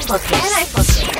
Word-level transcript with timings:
Podcast. 0.00 0.32
Era 0.32 0.60
Podcast. 0.72 1.12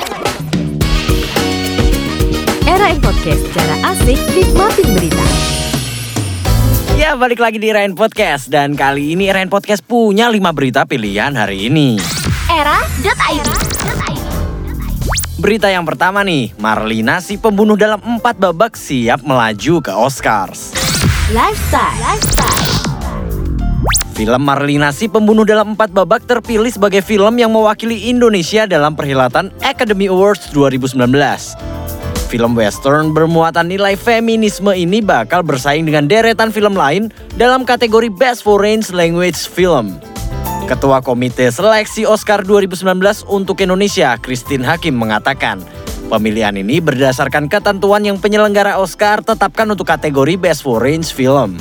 Era 2.65 2.87
Podcast. 2.97 3.43
Cara 3.53 3.75
asik 3.93 4.17
nikmatin 4.33 4.87
berita. 4.97 5.25
Ya 6.97 7.13
balik 7.13 7.37
lagi 7.37 7.61
di 7.61 7.69
Rain 7.69 7.93
Podcast 7.93 8.49
dan 8.49 8.73
kali 8.73 9.13
ini 9.13 9.29
Rain 9.29 9.53
Podcast 9.53 9.85
punya 9.85 10.33
5 10.33 10.41
berita 10.57 10.89
pilihan 10.89 11.29
hari 11.37 11.69
ini. 11.69 12.01
Era.id. 12.49 13.47
Berita 15.37 15.69
yang 15.69 15.85
pertama 15.85 16.25
nih, 16.25 16.49
Marlina 16.57 17.21
si 17.21 17.37
pembunuh 17.37 17.77
dalam 17.77 18.01
4 18.01 18.17
babak 18.33 18.73
siap 18.73 19.21
melaju 19.21 19.77
ke 19.85 19.93
Oscars. 19.93 20.73
Lifestyle. 21.29 22.01
Lifestyle. 22.01 23.00
Film 24.13 24.45
Marlina 24.45 24.93
si 24.93 25.09
pembunuh 25.09 25.41
dalam 25.41 25.73
4 25.73 25.89
babak 25.89 26.29
terpilih 26.29 26.69
sebagai 26.69 27.01
film 27.01 27.41
yang 27.41 27.49
mewakili 27.49 28.13
Indonesia 28.13 28.69
dalam 28.69 28.93
perhelatan 28.93 29.49
Academy 29.65 30.05
Awards 30.05 30.53
2019. 30.53 30.93
Film 32.29 32.53
western 32.53 33.11
bermuatan 33.11 33.67
nilai 33.67 33.97
feminisme 33.97 34.71
ini 34.71 35.01
bakal 35.01 35.41
bersaing 35.41 35.89
dengan 35.89 36.05
deretan 36.05 36.53
film 36.53 36.77
lain 36.77 37.09
dalam 37.35 37.65
kategori 37.65 38.07
Best 38.13 38.45
Foreign 38.45 38.85
Language 38.93 39.49
Film. 39.49 39.97
Ketua 40.69 41.01
Komite 41.01 41.49
Seleksi 41.49 42.05
Oscar 42.05 42.45
2019 42.45 43.25
untuk 43.27 43.59
Indonesia, 43.59 44.15
Christine 44.21 44.63
Hakim 44.63 44.95
mengatakan, 44.95 45.59
pemilihan 46.07 46.55
ini 46.55 46.79
berdasarkan 46.79 47.51
ketentuan 47.51 48.05
yang 48.07 48.21
penyelenggara 48.21 48.79
Oscar 48.79 49.19
tetapkan 49.25 49.67
untuk 49.67 49.89
kategori 49.89 50.37
Best 50.39 50.63
Foreign 50.63 51.03
Film. 51.03 51.59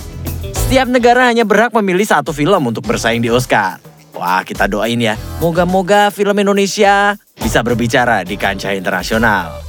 Setiap 0.71 0.87
negara 0.87 1.27
hanya 1.27 1.43
berhak 1.43 1.75
memilih 1.75 2.07
satu 2.07 2.31
film 2.31 2.71
untuk 2.71 2.87
bersaing 2.87 3.19
di 3.19 3.27
Oscar. 3.27 3.83
Wah, 4.15 4.47
kita 4.47 4.71
doain 4.71 5.03
ya. 5.03 5.19
Moga-moga 5.43 6.15
film 6.15 6.31
Indonesia 6.39 7.19
bisa 7.35 7.59
berbicara 7.67 8.23
di 8.23 8.39
kancah 8.39 8.79
internasional. 8.79 9.67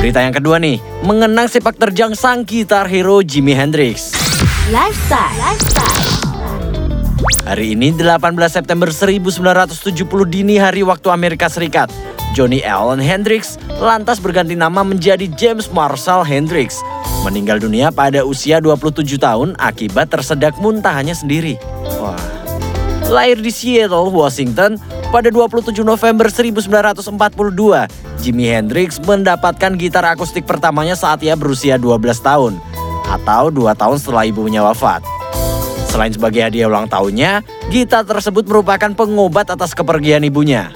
Berita 0.00 0.24
yang 0.24 0.32
kedua 0.32 0.56
nih, 0.56 0.80
mengenang 1.04 1.52
sepak 1.52 1.76
terjang 1.76 2.16
sang 2.16 2.48
gitar 2.48 2.88
hero 2.88 3.20
Jimi 3.20 3.52
Hendrix. 3.52 4.16
Lifestyle. 4.72 5.36
Lifestyle. 5.44 6.08
Hari 7.44 7.76
ini 7.76 7.92
18 7.92 8.16
September 8.48 8.88
1970 8.88 9.76
dini 10.24 10.56
hari 10.56 10.88
waktu 10.88 11.12
Amerika 11.12 11.52
Serikat. 11.52 11.92
Johnny 12.32 12.64
Allen 12.64 12.98
Hendrix 12.98 13.60
lantas 13.78 14.18
berganti 14.18 14.56
nama 14.56 14.82
menjadi 14.82 15.28
James 15.36 15.68
Marshall 15.70 16.26
Hendrix. 16.26 16.80
Meninggal 17.22 17.62
dunia 17.62 17.92
pada 17.94 18.24
usia 18.26 18.58
27 18.62 19.18
tahun 19.18 19.54
akibat 19.58 20.10
tersedak 20.10 20.56
muntahannya 20.58 21.14
sendiri. 21.14 21.60
Wah. 22.02 22.18
Lahir 23.06 23.38
di 23.38 23.54
Seattle, 23.54 24.10
Washington 24.10 24.82
pada 25.14 25.30
27 25.30 25.86
November 25.86 26.26
1942, 26.26 27.86
Jimi 28.18 28.50
Hendrix 28.50 28.98
mendapatkan 28.98 29.78
gitar 29.78 30.02
akustik 30.10 30.42
pertamanya 30.42 30.98
saat 30.98 31.22
ia 31.22 31.38
berusia 31.38 31.78
12 31.78 32.02
tahun 32.18 32.58
atau 33.06 33.54
2 33.54 33.78
tahun 33.78 33.96
setelah 34.02 34.26
ibunya 34.26 34.66
wafat. 34.66 35.06
Selain 35.86 36.10
sebagai 36.10 36.42
hadiah 36.42 36.66
ulang 36.66 36.90
tahunnya, 36.90 37.46
gitar 37.70 38.02
tersebut 38.02 38.44
merupakan 38.44 38.90
pengobat 38.92 39.48
atas 39.54 39.72
kepergian 39.72 40.26
ibunya. 40.26 40.74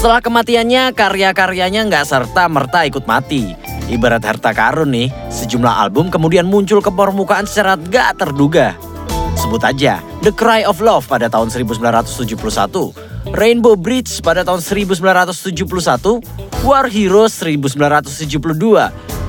Setelah 0.00 0.24
kematiannya, 0.24 0.96
karya-karyanya 0.96 1.84
nggak 1.84 2.08
serta-merta 2.08 2.88
ikut 2.88 3.04
mati. 3.04 3.52
Ibarat 3.92 4.24
harta 4.24 4.56
karun 4.56 4.96
nih, 4.96 5.12
sejumlah 5.28 5.76
album 5.76 6.08
kemudian 6.08 6.48
muncul 6.48 6.80
ke 6.80 6.88
permukaan 6.88 7.44
secara 7.44 7.76
gak 7.76 8.16
terduga. 8.16 8.80
Sebut 9.36 9.60
aja 9.60 10.00
The 10.24 10.32
Cry 10.32 10.64
of 10.64 10.80
Love 10.80 11.04
pada 11.04 11.28
tahun 11.28 11.52
1971, 11.52 12.32
Rainbow 13.28 13.76
Bridge 13.76 14.24
pada 14.24 14.40
tahun 14.40 14.64
1971, 14.64 15.68
War 16.64 16.88
Heroes 16.88 17.36
1972, 17.36 18.40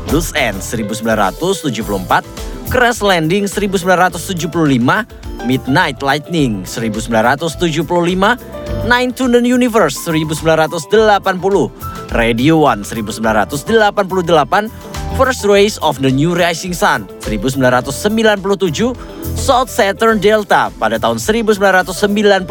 Loose 0.07 0.31
End 0.39 0.63
1974, 0.63 2.23
Crash 2.71 3.03
Landing 3.03 3.51
1975, 3.51 4.07
Midnight 5.43 5.99
Lightning 5.99 6.63
1975, 6.63 8.39
Nine 8.87 9.11
to 9.11 9.27
the 9.27 9.43
Universe 9.43 9.99
1980, 10.07 10.55
Radio 12.15 12.63
One 12.63 12.87
1988, 12.87 14.71
First 15.19 15.43
Race 15.43 15.75
of 15.83 15.99
the 15.99 16.07
New 16.07 16.31
Rising 16.31 16.71
Sun 16.71 17.11
1997, 17.27 18.39
South 19.35 19.67
Saturn 19.67 20.23
Delta 20.23 20.71
pada 20.79 20.95
tahun 20.95 21.19
1997, 21.19 22.47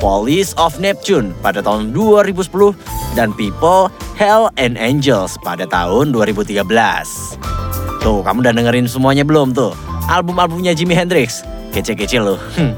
Police 0.00 0.56
of 0.56 0.80
Neptune 0.80 1.36
pada 1.44 1.60
tahun 1.60 1.92
2010, 1.92 2.72
dan 3.12 3.36
People, 3.36 3.92
Hell 4.16 4.48
and 4.56 4.80
Angels 4.80 5.36
pada 5.44 5.68
tahun 5.68 6.16
2013. 6.16 7.59
Tuh, 8.00 8.24
kamu 8.24 8.40
udah 8.40 8.54
dengerin 8.56 8.88
semuanya 8.88 9.28
belum 9.28 9.52
tuh? 9.52 9.76
Album-albumnya 10.08 10.72
Jimi 10.72 10.96
Hendrix. 10.96 11.44
Kece-kece 11.70 12.16
loh. 12.16 12.40
Hmm. 12.56 12.72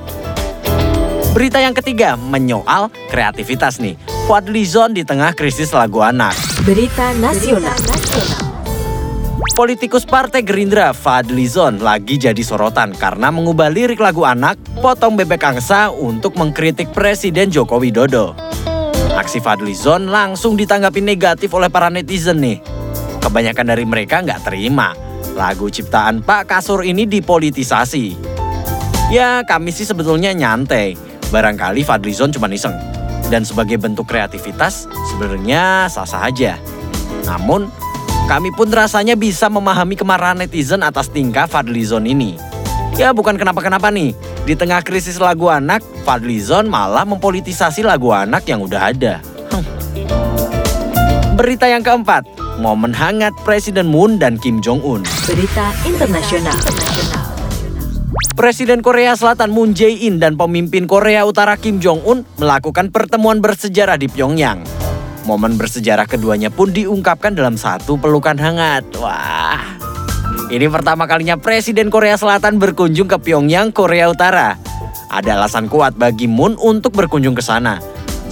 Berita 1.33 1.63
yang 1.63 1.73
ketiga, 1.73 2.19
menyoal 2.19 2.93
kreativitas 3.09 3.81
nih. 3.81 3.97
Fadlizon 4.29 4.93
di 4.93 5.07
tengah 5.07 5.33
krisis 5.33 5.71
lagu 5.73 6.03
anak. 6.03 6.35
Berita 6.67 7.15
nasional. 7.17 7.73
Politikus 9.53 10.03
Partai 10.03 10.43
Gerindra 10.43 10.91
Fadlizon 10.97 11.79
lagi 11.81 12.17
jadi 12.19 12.39
sorotan 12.41 12.97
karena 12.97 13.29
mengubah 13.29 13.69
lirik 13.69 14.01
lagu 14.01 14.25
anak 14.25 14.57
Potong 14.81 15.15
Bebek 15.15 15.45
Angsa 15.45 15.93
untuk 15.93 16.35
mengkritik 16.41 16.91
Presiden 16.91 17.53
Joko 17.53 17.79
Widodo. 17.79 18.33
Aksi 19.13 19.45
Fadlizon 19.45 20.09
langsung 20.09 20.57
ditanggapi 20.57 21.05
negatif 21.05 21.53
oleh 21.53 21.69
para 21.69 21.93
netizen 21.93 22.41
nih. 22.41 22.65
Kebanyakan 23.21 23.67
dari 23.71 23.85
mereka 23.85 24.25
nggak 24.25 24.41
terima. 24.49 25.12
Lagu 25.33 25.73
ciptaan 25.73 26.21
Pak 26.21 26.53
Kasur 26.53 26.85
ini 26.85 27.09
dipolitisasi. 27.09 28.17
Ya 29.09 29.41
kami 29.45 29.73
sih 29.73 29.89
sebetulnya 29.89 30.37
nyantai. 30.37 30.97
Barangkali 31.33 31.81
Fadlizon 31.85 32.33
cuma 32.33 32.53
iseng. 32.53 32.77
Dan 33.33 33.49
sebagai 33.49 33.81
bentuk 33.81 34.13
kreativitas 34.13 34.85
sebenarnya 35.09 35.89
sah-sah 35.89 36.29
aja. 36.29 36.61
Namun 37.25 37.73
kami 38.29 38.53
pun 38.53 38.69
rasanya 38.69 39.17
bisa 39.17 39.49
memahami 39.49 39.97
kemarahan 39.97 40.37
netizen 40.37 40.85
atas 40.85 41.09
tingkah 41.09 41.49
Fadlizon 41.49 42.05
ini. 42.05 42.37
Ya 43.01 43.17
bukan 43.17 43.41
kenapa-kenapa 43.41 43.89
nih, 43.89 44.13
di 44.45 44.53
tengah 44.53 44.85
krisis 44.85 45.17
lagu 45.17 45.49
anak, 45.49 45.81
Fadlizon 46.05 46.69
malah 46.69 47.09
mempolitisasi 47.09 47.81
lagu 47.81 48.13
anak 48.13 48.45
yang 48.45 48.61
udah 48.61 48.93
ada. 48.93 49.25
Berita 51.33 51.65
yang 51.65 51.81
keempat, 51.81 52.29
momen 52.61 52.93
hangat 52.93 53.33
Presiden 53.47 53.89
Moon 53.89 54.21
dan 54.21 54.37
Kim 54.37 54.61
Jong-un. 54.61 55.07
Berita 55.25 55.73
internasional. 55.89 56.57
Presiden 58.37 58.81
Korea 58.85 59.17
Selatan 59.17 59.53
Moon 59.53 59.73
Jae-in 59.73 60.21
dan 60.21 60.37
pemimpin 60.37 60.85
Korea 60.85 61.25
Utara 61.25 61.57
Kim 61.57 61.81
Jong-un 61.81 62.25
melakukan 62.37 62.93
pertemuan 62.93 63.41
bersejarah 63.41 63.97
di 63.97 64.09
Pyongyang. 64.09 64.65
Momen 65.25 65.55
bersejarah 65.55 66.11
keduanya 66.11 66.51
pun 66.51 66.75
diungkapkan 66.75 67.39
dalam 67.39 67.55
satu 67.55 67.95
pelukan 67.95 68.35
hangat. 68.35 68.83
Wah, 68.99 69.63
ini 70.51 70.67
pertama 70.67 71.07
kalinya 71.07 71.39
Presiden 71.39 71.89
Korea 71.89 72.19
Selatan 72.19 72.59
berkunjung 72.59 73.07
ke 73.07 73.17
Pyongyang, 73.23 73.71
Korea 73.71 74.11
Utara. 74.11 74.59
Ada 75.13 75.39
alasan 75.39 75.69
kuat 75.69 75.95
bagi 75.95 76.27
Moon 76.27 76.59
untuk 76.59 76.97
berkunjung 76.97 77.37
ke 77.37 77.45
sana. 77.45 77.79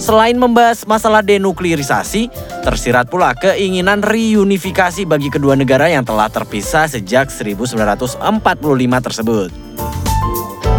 Selain 0.01 0.33
membahas 0.33 0.81
masalah 0.89 1.21
denuklirisasi, 1.21 2.33
tersirat 2.65 3.05
pula 3.05 3.37
keinginan 3.37 4.01
reunifikasi 4.01 5.05
bagi 5.05 5.29
kedua 5.29 5.53
negara 5.53 5.93
yang 5.93 6.01
telah 6.01 6.25
terpisah 6.25 6.89
sejak 6.89 7.29
1945 7.29 8.17
tersebut. 8.97 9.49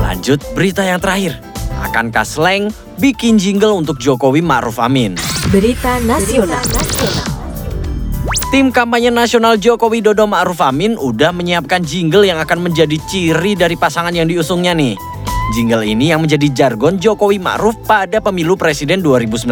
Lanjut 0.03 0.43
berita 0.59 0.82
yang 0.82 0.99
terakhir. 0.99 1.38
Akankah 1.87 2.27
Slang 2.27 2.75
bikin 2.99 3.38
jingle 3.38 3.78
untuk 3.78 4.03
Jokowi 4.03 4.43
Ma'ruf 4.43 4.82
Amin? 4.82 5.14
Berita 5.55 6.02
nasional. 6.02 6.58
Tim 8.50 8.75
kampanye 8.75 9.14
nasional 9.14 9.55
Jokowi 9.55 10.02
Dodo 10.02 10.26
Ma'ruf 10.26 10.58
Amin 10.67 10.99
udah 10.99 11.31
menyiapkan 11.31 11.87
jingle 11.87 12.26
yang 12.26 12.43
akan 12.43 12.58
menjadi 12.58 12.99
ciri 13.06 13.55
dari 13.55 13.79
pasangan 13.79 14.11
yang 14.11 14.26
diusungnya 14.26 14.75
nih. 14.75 15.12
Jingle 15.52 15.84
ini 15.84 16.08
yang 16.08 16.25
menjadi 16.25 16.49
jargon 16.49 16.96
Jokowi 16.96 17.37
Ma'ruf 17.37 17.76
pada 17.84 18.25
pemilu 18.25 18.56
presiden 18.56 19.04
2019. 19.04 19.44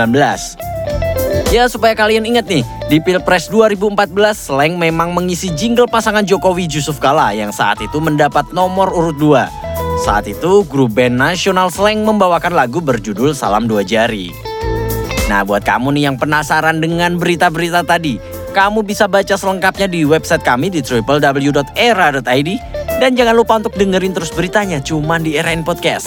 Ya 1.53 1.69
supaya 1.69 1.93
kalian 1.93 2.25
ingat 2.25 2.49
nih, 2.49 2.65
di 2.89 3.05
Pilpres 3.05 3.53
2014 3.53 4.09
Slang 4.33 4.81
memang 4.81 5.13
mengisi 5.13 5.53
jingle 5.53 5.85
pasangan 5.85 6.25
Jokowi 6.25 6.65
Yusuf 6.73 6.97
Kala 6.97 7.37
yang 7.37 7.53
saat 7.53 7.85
itu 7.85 8.01
mendapat 8.01 8.49
nomor 8.57 8.89
urut 8.89 9.21
2. 9.21 9.45
Saat 10.01 10.25
itu 10.25 10.65
grup 10.65 10.97
band 10.97 11.21
nasional 11.21 11.69
Slang 11.69 12.01
membawakan 12.09 12.57
lagu 12.57 12.81
berjudul 12.81 13.37
Salam 13.37 13.69
Dua 13.69 13.85
Jari. 13.85 14.33
Nah 15.29 15.45
buat 15.45 15.61
kamu 15.63 16.01
nih 16.01 16.09
yang 16.09 16.17
penasaran 16.17 16.81
dengan 16.81 17.21
berita-berita 17.21 17.85
tadi, 17.85 18.17
kamu 18.57 18.83
bisa 18.83 19.05
baca 19.07 19.37
selengkapnya 19.37 19.87
di 19.87 20.03
website 20.03 20.43
kami 20.43 20.73
di 20.73 20.81
www.era.id 20.83 22.51
dan 23.01 23.17
jangan 23.17 23.33
lupa 23.33 23.57
untuk 23.57 23.73
dengerin 23.73 24.13
terus 24.13 24.29
beritanya 24.29 24.77
cuman 24.85 25.25
di 25.25 25.41
In 25.41 25.65
Podcast. 25.65 26.07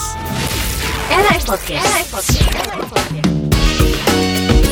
Era 1.10 1.34
Podcast. 1.42 1.82
Era 1.82 2.02
Podcast. 2.06 3.30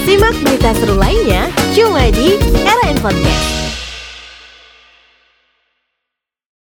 Simak 0.06 0.36
berita 0.46 0.70
seru 0.78 0.96
lainnya 1.02 1.50
cuma 1.74 2.06
di 2.14 2.38
Era 2.62 2.94
Podcast. 3.02 3.61